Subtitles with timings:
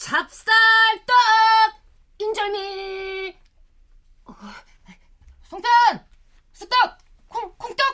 [0.00, 1.12] 찹쌀떡!
[2.18, 3.36] 인절미!
[4.24, 4.34] 어,
[5.42, 5.68] 송편!
[6.54, 6.98] 쑥떡!
[7.28, 7.86] 콩 콩떡!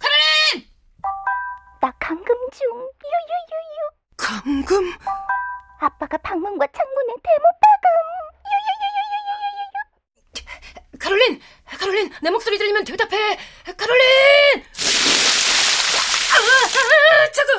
[0.00, 0.68] 카롤린!
[1.80, 2.68] 나 감금 중.
[3.04, 3.90] 유유유유.
[4.16, 4.98] 감금?
[5.78, 7.86] 아빠가 방문과 창문에 대못 박음
[10.34, 11.40] 유유유유유유유 카롤린!
[11.66, 12.12] 카롤린!
[12.20, 13.38] 내 목소리 들리면 대답해!
[13.76, 14.64] 카롤린!
[16.32, 17.52] 아, 아 차가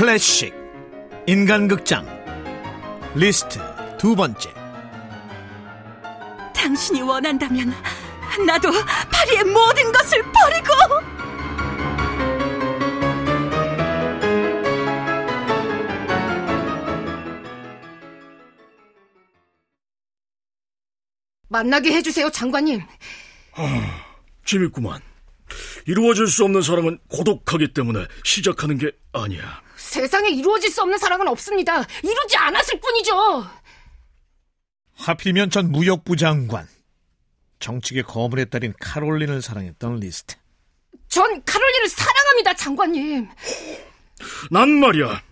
[0.00, 0.54] 클래식
[1.26, 2.06] 인간극장
[3.14, 3.58] 리스트
[3.98, 4.48] 두 번째
[6.54, 7.70] 당신이 원한다면
[8.46, 8.70] 나도
[9.12, 10.72] 파리의 모든 것을 버리고
[21.48, 22.80] 만나게 해주세요 장관님
[24.46, 25.02] 재밌구만.
[25.86, 29.60] 이루어질 수 없는 사랑은 고독하기 때문에 시작하는 게 아니야.
[29.90, 31.84] 세상에 이루어질 수 없는 사랑은 없습니다.
[32.04, 33.44] 이루지 않았을 뿐이죠.
[34.94, 36.68] 하필이면 전 무역부 장관.
[37.58, 40.36] 정치계 거물의 딸인 카롤린을 사랑했던 리스트.
[41.08, 43.28] 전 카롤린을 사랑합니다 장관님.
[44.52, 45.22] 난 말이야.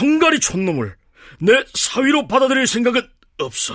[0.00, 0.96] 헝가리 촌놈을
[1.40, 3.02] 내 사위로 받아들일 생각은
[3.38, 3.74] 없어.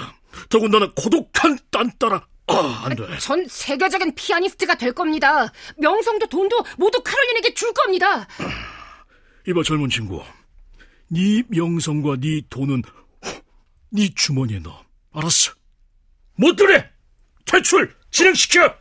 [0.49, 3.17] 더군다나 고독한 딴따라 아, 안 돼.
[3.19, 5.51] 전 세계적인 피아니스트가 될 겁니다.
[5.77, 8.27] 명성도 돈도 모두 카롤린에게 줄 겁니다
[9.47, 10.23] 이봐 젊은 친구.
[11.09, 12.81] 네 명성과 네 돈은
[13.89, 14.83] 네 주머니에 넣어.
[15.13, 15.52] 알았어.
[16.35, 16.89] 못 들래.
[17.45, 18.73] 퇴출 진행시켜.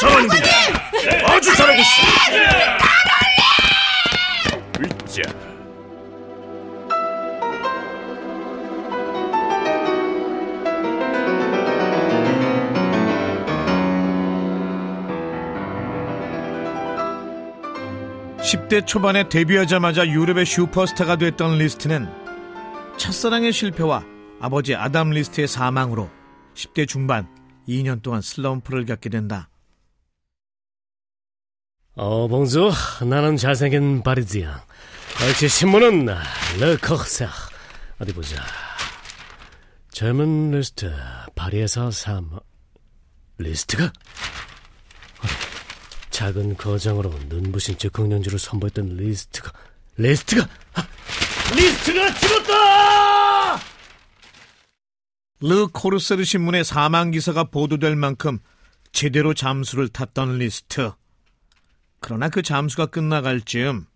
[0.00, 0.42] 장관님
[1.26, 1.90] 아주 잘하고 있어.
[2.30, 3.67] 으쌰.
[18.48, 22.08] 10대 초반에 데뷔하자마자 유럽의 슈퍼스타가 됐던 리스트는
[22.96, 24.06] 첫사랑의 실패와
[24.40, 26.08] 아버지 아담 리스트의 사망으로
[26.54, 27.28] 10대 중반
[27.68, 29.50] 2년 동안 슬럼프를 겪게 된다.
[31.94, 32.70] 어, bonjour,
[33.04, 34.64] 나는 잘생긴 파리지앵이야.
[35.28, 36.06] 역시 신문은
[36.58, 37.28] 르코세.
[37.98, 38.42] 어디 보자.
[39.90, 40.90] 젊은 리스트,
[41.34, 42.40] 파리에서 사망.
[43.36, 43.92] 리스트가?
[46.18, 49.52] 작은 거장으로 눈부신 즉흥연주를 선보였던 리스트가,
[49.98, 50.88] 리스트가, 아,
[51.54, 53.56] 리스트가 죽었다!
[55.42, 58.40] 르 코르세르 신문의 사망 기사가 보도될 만큼
[58.90, 60.90] 제대로 잠수를 탔던 리스트.
[62.00, 63.86] 그러나 그 잠수가 끝나갈 즈음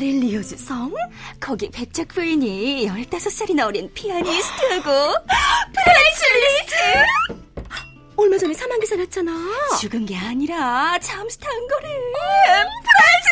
[0.00, 0.94] 마릴리오즈 성?
[1.38, 4.82] 거기 백작 부인이 15살이나 어린 피아니스트하고
[5.74, 7.44] 프란츠 리스트!
[8.16, 9.30] 얼마 전에 사망 기사 났잖아.
[9.78, 11.88] 죽은 게 아니라 잠수 탄 거래
[12.86, 13.28] 프란츠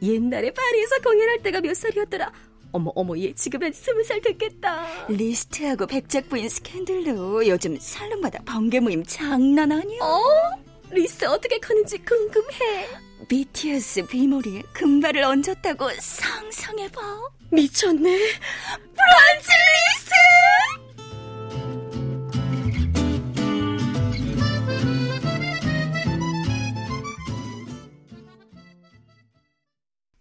[0.00, 0.14] 리스트!
[0.14, 2.32] 옛날에 파리에서 공연할 때가 몇 살이었더라.
[2.72, 4.86] 어머 어머 얘 지금 한 스무 살 됐겠다.
[5.08, 10.22] 리스트하고 백작 부인 스캔들로 요즘 살롱마다 번개 모임 장난 아니야 어?
[10.90, 13.03] 리스트 어떻게 컸는지 궁금해.
[13.28, 17.00] BTS 뷔 머리에 금발을 얹었다고 상상해봐
[17.50, 18.10] 미쳤네.
[18.10, 20.12] 리스트!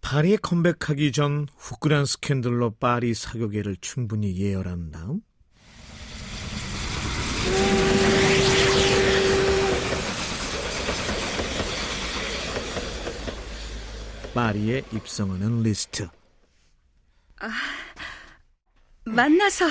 [0.02, 5.22] 파리에 컴백하기 전 후끈한 스캔들로 파리 사교계를 충분히 예열한 다음
[14.34, 16.08] 파리에 입성하는 리스트.
[19.06, 19.68] 만나서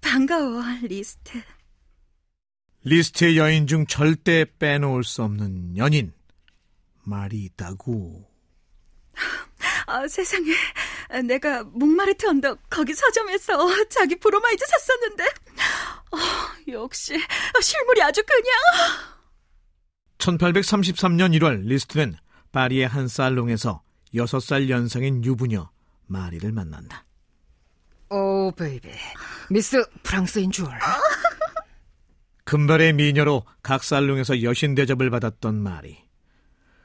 [0.00, 1.42] 반가워 리스트
[2.84, 6.12] 리스트의 여인 중 절대 빼놓을 수 없는 연인.
[7.04, 8.30] 마리 다구.
[9.86, 10.52] 아, 세상에
[11.26, 16.18] 내가 몽마르트 언덕 거기 서점에서 자기 브로마이드 샀었는데 어,
[16.68, 17.18] 역시
[17.60, 18.52] 실물이 아주 그냥
[20.18, 22.16] 1833년 1월 리스트는
[22.52, 23.82] 파리의 한 살롱에서
[24.14, 25.70] 6살 연상인 유부녀
[26.06, 27.04] 마리를 만난다.
[28.10, 28.88] oh baby
[29.50, 30.66] 미스 프랑스인 줄
[32.44, 35.98] 금발의 미녀로 각 살롱에서 여신 대접을 받았던 마리.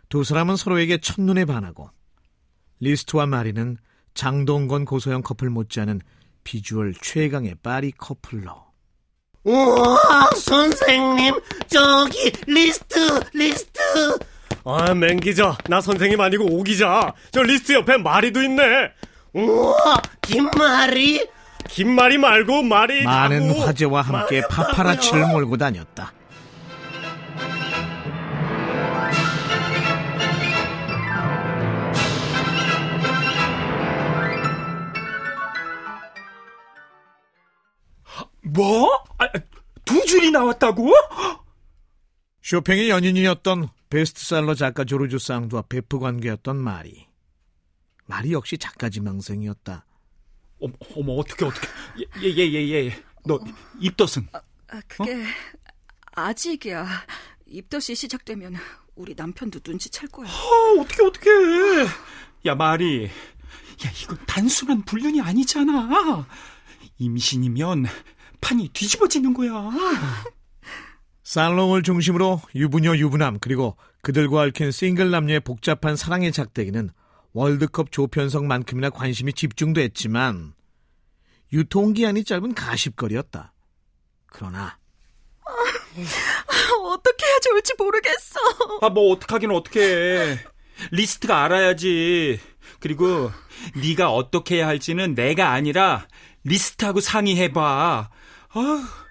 [0.10, 1.90] 두 사람은 서로에게 첫눈에 반하고
[2.82, 3.78] 리스트와 마리는
[4.14, 6.02] 장동건 고소영 커플 못지않은
[6.44, 8.64] 비주얼 최강의 파리 커플로
[9.46, 11.34] 우와, 선생님,
[11.68, 13.80] 저기, 리스트, 리스트.
[14.66, 15.58] 아, 맹 기자.
[15.68, 17.14] 나 선생님 아니고 오 기자.
[17.32, 18.92] 저 리스트 옆에 마리도 있네.
[19.34, 21.28] 우와, 김말이?
[21.68, 23.62] 김말이 말고 말이 많은 가고.
[23.62, 25.28] 화제와 함께 파파라치를.
[25.28, 26.14] 몰고 다녔다.
[38.44, 39.04] 뭐?
[39.18, 39.28] 아,
[39.86, 40.92] 두 줄이 나왔다고?
[42.44, 47.08] 쇼팽의 연인이었던 베스트셀러 작가 조르주 쌍두와 베프 관계였던 마리.
[48.08, 49.86] 마리 역시 작가 지망생이었다.
[50.60, 51.68] 어머, 어머 어떻게 어떻게?
[52.24, 53.04] 예예예 예, 예.
[53.24, 53.40] 너
[53.80, 54.30] 입덧은?
[54.34, 55.24] 아, 그게
[56.12, 56.88] 아직이야.
[57.46, 58.56] 입덧이 시작되면
[58.96, 60.28] 우리 남편도 눈치챌 거야.
[60.28, 61.30] 어, 어떻게 어떻게?
[62.48, 66.28] 야 마리, 야 이건 단순한 불륜이 아니잖아.
[66.98, 67.86] 임신이면
[68.42, 69.70] 판이 뒤집어지는 거야.
[71.34, 76.92] 살롱을 중심으로 유부녀 유부남 그리고 그들과 얽힌 싱글 남녀의 복잡한 사랑의 작대기는
[77.34, 80.54] 월드컵 조편성만큼이나 관심이 집중됐지만
[81.52, 83.52] 유통기한이 짧은 가십거리였다.
[84.28, 84.78] 그러나
[86.84, 88.40] 어떻게 해야 좋을지 모르겠어.
[88.84, 90.38] 아 뭐 어떡하긴 어떡해.
[90.92, 92.40] 리스트가 알아야지.
[92.80, 93.32] 그리고
[93.82, 96.06] 네가 어떻게 해야 할지는 내가 아니라
[96.44, 98.10] 리스트하고 상의해봐.
[98.50, 99.03] 아.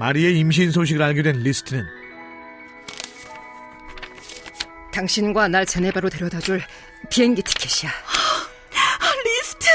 [0.00, 1.84] 마리의 임신 소식을 알게 된 리스트는
[4.94, 6.62] 당신과 날 제네바로 데려다줄
[7.10, 7.92] 비행기 티켓이야.
[9.22, 9.66] 리스트!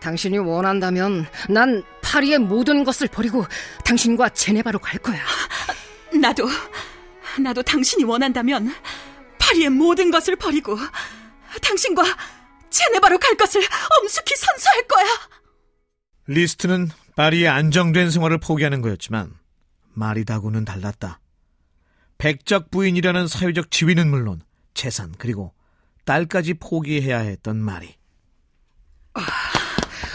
[0.00, 3.46] 당신이 원한다면 난 파리의 모든 것을 버리고
[3.84, 5.24] 당신과 제네바로 갈 거야.
[6.20, 6.48] 나도,
[7.40, 8.74] 나도 당신이 원한다면
[9.38, 10.76] 파리의 모든 것을 버리고
[11.62, 12.02] 당신과
[12.70, 13.62] 제네바로 갈 것을
[14.02, 15.06] 엄숙히 선서할 거야.
[16.26, 19.32] 리스트는 파리의 안정된 생활을 포기하는 거였지만
[19.94, 21.18] 마리다고는 달랐다.
[22.18, 24.42] 백작 부인이라는 사회적 지위는 물론
[24.74, 25.54] 재산 그리고
[26.04, 27.96] 딸까지 포기해야 했던 마리.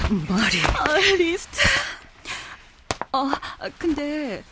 [0.09, 0.62] 마리.
[0.77, 1.59] 아, 리스트.
[3.13, 3.31] 어,
[3.80, 4.44] 근데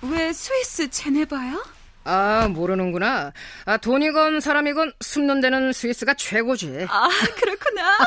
[0.00, 1.62] 왜 스위스 제네바야?
[2.04, 3.32] 아, 모르는구나.
[3.66, 6.86] 아, 돈이건 사람이건 숨는 데는 스위스가 최고지.
[6.88, 7.98] 아, 그렇구나.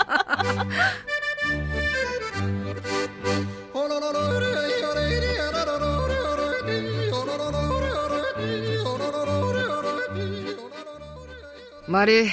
[11.87, 12.29] 마리,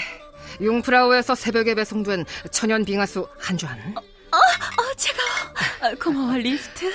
[0.61, 3.77] 융프라우에서 새벽에 배송된 천연 빙하수 한 잔.
[3.97, 5.19] 어, 제가
[5.81, 6.93] 아, 고마워, 리스트.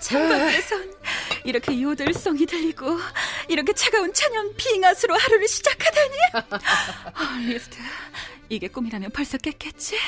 [0.00, 0.94] 창밖에선
[1.44, 2.98] 이렇게 요들송이 들리고
[3.48, 6.16] 이렇게 차가운 천연 빙하수로 하루를 시작하다니.
[7.14, 7.78] 아, 리스트,
[8.48, 9.98] 이게 꿈이라면 벌써 깼겠지?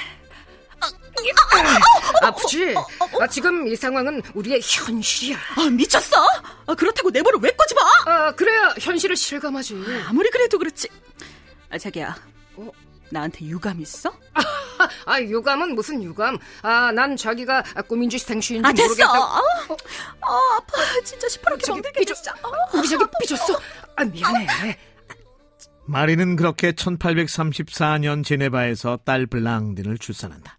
[2.23, 2.75] 아프지?
[3.21, 5.39] 아, 지금 이 상황은 우리의 현실이야.
[5.57, 6.17] 아, 미쳤어?
[6.67, 7.81] 아, 그렇다고 내 볼을 왜 꼬집어?
[8.07, 9.83] 아, 그래야 현실을 실감하지.
[10.07, 10.89] 아무리 그래도 그렇지.
[11.71, 12.17] 아, 자기야.
[13.11, 14.13] 나한테 유감 있어?
[15.05, 16.39] 아, 유감은 무슨 유감?
[16.63, 18.89] 아, 난 자기가 꿈인지 생시인지 아, 됐어.
[18.89, 19.11] 모르겠다.
[19.11, 19.41] 아,
[20.23, 20.77] 아, 아파.
[21.05, 22.35] 진짜 시퍼렇게 멍들게 삐져- 진짜.
[22.75, 23.59] 우리 저기 삐졌어.
[23.97, 24.79] 아, 미안해.
[25.87, 30.59] 마리는 그렇게 1834년 제네바에서 딸 블랑딘을 출산한다.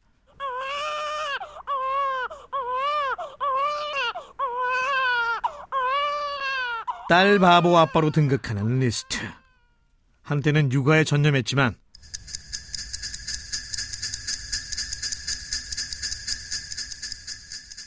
[7.10, 9.18] 딸 바보 아빠로 등극하는 리스트.
[10.24, 11.76] 한때는 육아에 전념했지만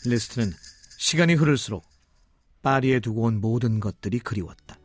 [0.05, 0.53] 리스트는
[0.99, 1.85] 시간이 흐를수록
[2.63, 4.79] 파리에 두고 온 모든 것들이 그리웠다.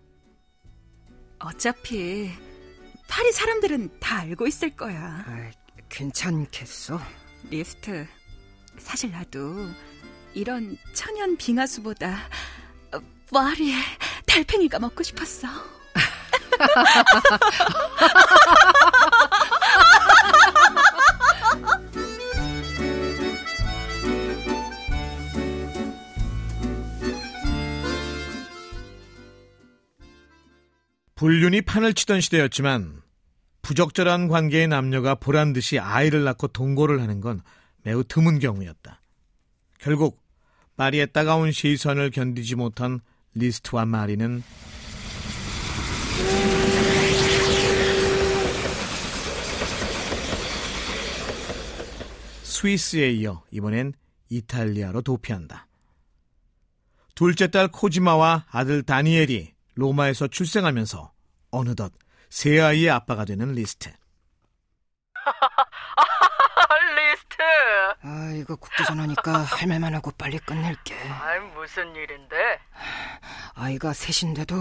[1.39, 2.31] 어차피
[3.07, 5.23] 파리 사람들은 다 알고 있을 거야.
[5.27, 5.51] 아,
[5.89, 6.99] 괜찮겠어.
[7.49, 8.07] 리스트.
[8.77, 9.69] 사실 나도
[10.33, 12.17] 이런 천연 빙하수보다
[12.93, 12.99] 어,
[13.31, 13.75] 파리의
[14.25, 15.47] 달팽이가 먹고 싶었어.
[31.15, 33.01] 불륜이 판을 치던 시대였지만
[33.61, 37.41] 부적절한 관계의 남녀가 보란 듯이 아이를 낳고 동거를 하는 건
[37.83, 39.01] 매우 드문 경우였다.
[39.79, 40.21] 결국
[40.75, 42.99] 파리의 따가운 시선을 견디지 못한
[43.33, 44.43] 리스트와 마리는
[52.43, 53.93] 스위스에 이어 이번엔
[54.29, 55.67] 이탈리아로 도피한다.
[57.13, 61.11] 둘째 딸 코지마와 아들 다니엘이 로마에서 출생하면서
[61.51, 61.91] 어느덧
[62.29, 63.89] 세 아이의 아빠가 되는 리스트.
[66.95, 67.35] 리스트.
[68.01, 70.95] 아, 이거 국제전화니까 할 말만 하고 빨리 끝낼게.
[71.09, 72.59] 아이 무슨 일인데?
[73.53, 74.55] 아이가 셋인데도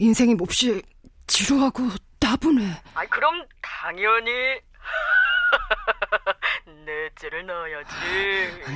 [0.00, 0.82] 인생이 몹시
[1.26, 1.88] 지루하고
[2.20, 2.82] 따분해.
[2.94, 4.30] 아이 그럼 당연히
[6.86, 7.90] 넷째를 낳아야지.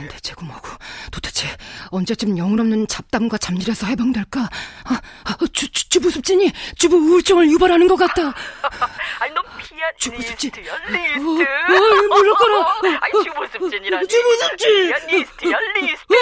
[0.09, 0.69] 대체고 뭐고
[1.11, 1.49] 도대체
[1.91, 4.41] 언제쯤 영혼 없는 잡담과 잡일에서 해방될까?
[4.85, 8.33] 아, 아, 주, 주, 주부습진이 주부 우울증을 유발하는 것 같다.
[9.21, 10.51] 아이 너 피한 주부습진.
[10.51, 11.43] 리스트야 어, 리스트.
[11.43, 12.81] 어, 물러가라.
[13.01, 14.09] 아이 주부습진이라니.
[14.09, 14.91] 주부습진.
[14.91, 16.15] 야 리스트야 리스트.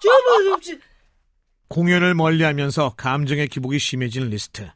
[0.00, 0.80] 주부습진.
[1.68, 4.70] 공연을 멀리하면서 감정의 기복이 심해진 리스트.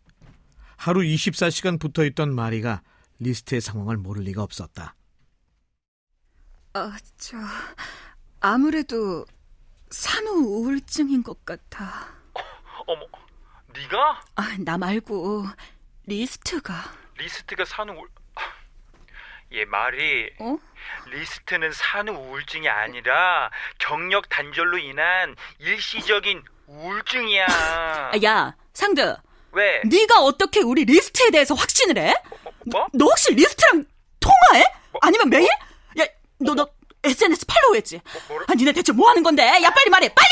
[0.76, 2.82] 하루 24시간 붙어있던 마리가
[3.18, 4.94] 리스트의 상황을 모를 리가 없었다.
[6.74, 7.36] 아, 저
[8.40, 9.24] 아무래도
[9.90, 12.08] 산후 우울증인 것 같아.
[12.86, 13.06] 어머,
[13.72, 15.46] 네가 아, 나 말고
[16.06, 16.74] 리스트가.
[17.16, 18.08] 리스트가 산후 우울...
[19.52, 20.56] 얘 말이 어?
[21.06, 27.46] 리스트는 산후 우울증이 아니라 경력 단절로 인한 일시적인 우울증이야.
[27.48, 29.16] 아, 야, 상드.
[29.52, 29.82] 왜?
[29.84, 32.14] 네가 어떻게 우리 리스트에 대해서 확신을 해?
[32.66, 32.86] 뭐?
[32.92, 33.84] 너 혹시 리스트랑
[34.20, 34.64] 통화해?
[35.00, 35.48] 아니면 매일?
[36.00, 36.04] 야,
[36.38, 36.66] 너 너
[37.02, 38.00] SNS follow 했지?
[38.28, 38.46] 뭐라?
[38.48, 39.42] 아, 니네 대체 뭐 하는 건데?
[39.62, 40.28] 야, 빨리 말해, 빨리!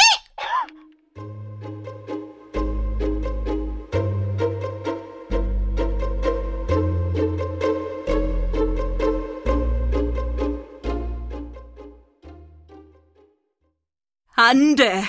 [14.34, 15.02] 안 돼.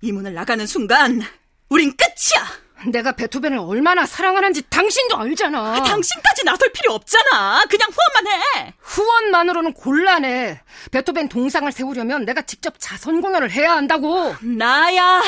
[0.00, 1.22] 이 문을 나가는 순간
[1.68, 2.46] 우린 끝이야.
[2.86, 5.82] 내가 베토벤을 얼마나 사랑하는지 당신도 알잖아.
[5.82, 7.64] 당신까지 나설 필요 없잖아.
[7.68, 8.74] 그냥 후원만 해.
[8.80, 10.60] 후원만으로는 곤란해.
[10.90, 14.34] 베토벤 동상을 세우려면 내가 직접 자선 공연을 해야 한다고.
[14.40, 15.22] 나야.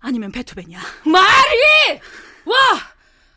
[0.00, 0.80] 아니면 베토벤이야.
[1.04, 2.00] 말이!
[2.44, 2.56] 와!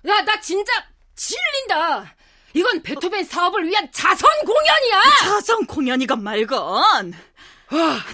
[0.08, 0.72] 야, 나 진짜
[1.16, 2.16] 질린다.
[2.54, 5.02] 이건 베토벤 사업을 위한 자선 공연이야!
[5.20, 7.14] 자선 공연이건 말건.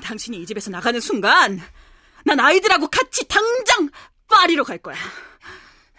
[0.03, 1.61] 당신이 이 집에서 나가는 순간
[2.23, 3.89] 난 아이들하고 같이 당장
[4.29, 4.95] 파리로 갈 거야.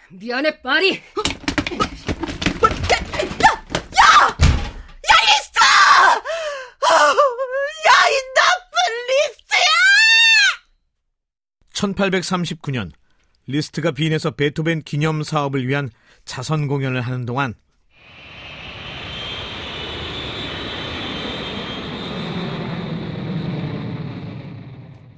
[0.09, 0.93] 미안해, 파리.
[0.95, 1.01] 야!
[3.37, 4.27] 야!
[4.27, 5.59] 야, 리스트!
[7.87, 8.75] 야, 이 나쁜
[9.09, 9.69] 리스트야!
[11.73, 12.91] 1839년
[13.47, 15.89] 리스트가 빈에서 베토벤 기념 사업을 위한
[16.25, 17.55] 자선 공연을 하는 동안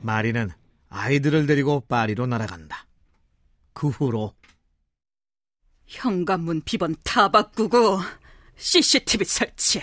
[0.01, 0.49] 마리는
[0.89, 2.85] 아이들을 데리고 파리로 날아간다.
[3.73, 4.33] 그 후로
[5.87, 7.99] 현관문 비번 다 바꾸고
[8.55, 9.81] CCTV 설치.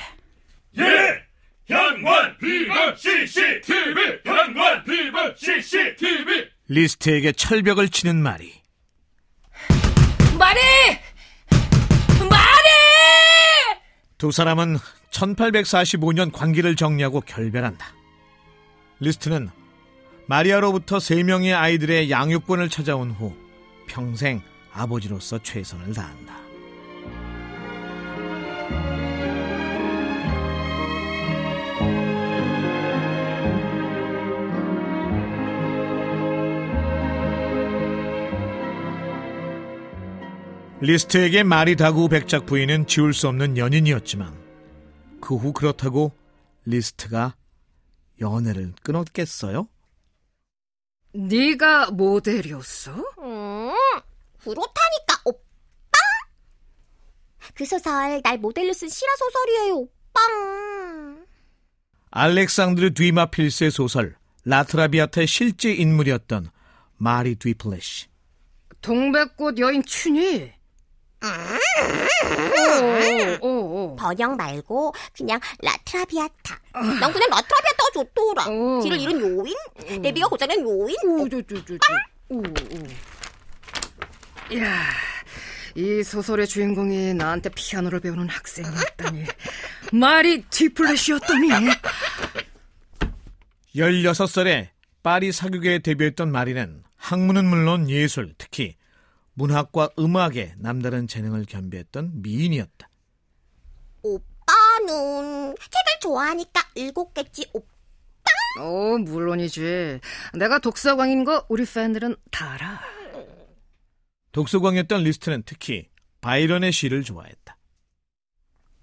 [0.78, 1.28] 예!
[1.66, 4.20] 현관 비번 CCTV!
[4.24, 6.48] 현관 비번 CCTV!
[6.68, 8.54] 리스트에게 철벽을 치는 마리.
[10.38, 10.60] 마리!
[12.30, 12.68] 마리!
[14.16, 14.78] 두 사람은
[15.10, 17.86] 1845년 관계를 정리하고 결별한다.
[19.00, 19.50] 리스트는
[20.26, 23.34] 마리아로부터 세 명의 아이들의 양육권을 찾아온 후
[23.88, 24.40] 평생
[24.72, 26.36] 아버지로서 최선을 다한다.
[40.80, 44.32] 리스트에게 마리 다구 백작 부인은 지울 수 없는 연인이었지만
[45.20, 46.12] 그 후 그렇다고
[46.64, 47.34] 리스트가
[48.20, 49.66] 연애를 끊었겠어요?
[51.14, 52.92] 네가 모델이었어?
[53.22, 53.47] 음,
[54.42, 55.40] 그렇다니까, 오빠.
[57.54, 60.20] 그 소설 날 모델로 쓴 실화 소설이에요, 오빠.
[62.10, 66.50] 알렉산드르 뒤마 필스의 소설 라트라비아타의 실제 인물이었던
[66.96, 68.06] 마리 뒤플래시.
[68.80, 70.52] 동백꽃 여인 춘이.
[73.42, 73.48] 오, 오,
[73.92, 73.96] 오.
[73.96, 76.60] 번역 말고 그냥 라트라비아타.
[76.72, 78.44] 난 그냥 라트라비아타가 좋더라.
[78.46, 78.80] 어.
[78.82, 79.54] 뒤를 잃은 요인,
[80.00, 80.96] 내비가 고장난 요인.
[81.04, 81.94] 오, 저, 저, 저, 저.
[82.30, 82.42] 오, 오.
[84.56, 84.82] 야,
[85.74, 89.24] 이 소설의 주인공이 나한테 피아노를 배우는 학생이었다니.
[89.92, 91.48] 말이 뒤플래시였더니.
[93.74, 94.68] 16살에
[95.02, 98.76] 파리 사교계에 데뷔했던 마리는 학문은 물론 예술, 특히
[99.34, 102.88] 문학과 음악에 남다른 재능을 겸비했던 미인이었다.
[104.02, 107.66] 오빠는 책을 좋아하니까 읽었겠지, 오빠.
[108.60, 110.00] 어, 물론이지.
[110.34, 112.97] 내가 독서광인 거 우리 팬들은 다 알아.
[114.32, 115.88] 독서광이었던 리스트는 특히
[116.20, 117.56] 바이런의 시를 좋아했다.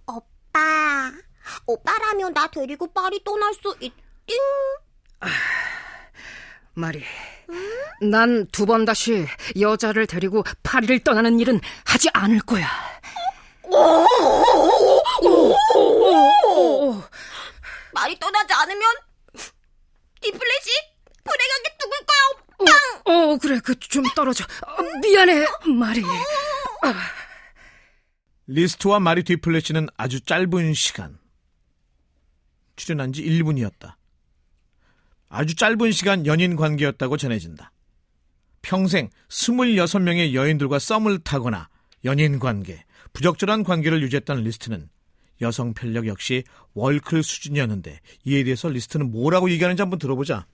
[0.08, 1.12] 오빠,
[1.66, 4.38] 오빠라면 나 데리고 파리 떠날 수 있띵.
[6.74, 7.04] 마리,
[8.02, 9.26] 난두 번 다시
[9.60, 12.68] 여자를 데리고 파리를 떠나는 일은 하지 않을 거야.
[17.94, 18.82] 말이 떠나지 않으면
[20.22, 20.70] 디플래시
[21.24, 23.12] 불행하게 죽을 거야, 오빠.
[23.12, 24.44] 어, 그래, 그 좀 떨어져.
[24.44, 25.46] 어, 미안해,
[25.78, 26.02] 마리.
[28.48, 31.18] 리스트와 마리 뒤플래시는 아주 짧은 시간
[32.76, 33.96] 출연한 지 1분이었다.
[35.30, 37.72] 아주 짧은 시간 연인 관계였다고 전해진다.
[38.62, 41.70] 평생 26명의 여인들과 썸을 타거나
[42.04, 44.90] 연인 관계, 부적절한 관계를 유지했던 리스트는
[45.42, 46.44] 여성 편력 역시
[46.74, 50.46] 월클 수준이었는데 이에 대해서 리스트는 뭐라고 얘기하는지 한번 들어보자.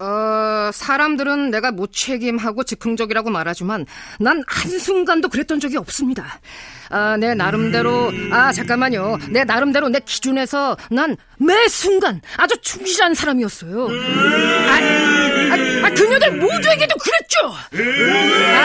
[0.00, 3.86] 어, 사람들은 내가 무책임하고 즉흥적이라고 말하지만
[4.18, 6.40] 난 한순간도 그랬던 적이 없습니다.
[6.90, 9.18] 아, 내 나름대로, 아, 잠깐만요.
[9.30, 13.86] 내 나름대로 내 기준에서 난 매 순간 아주 충실한 사람이었어요.
[13.88, 14.72] 아,
[15.52, 17.54] 아, 아, 그녀들 모두에게도 그랬죠!
[18.56, 18.63] 아, 아,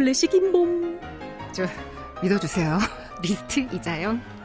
[0.00, 0.98] 플래시 김봉.
[1.52, 1.66] 저,
[2.22, 2.78] 믿어주세요.
[3.22, 4.39] 리스트 이자연.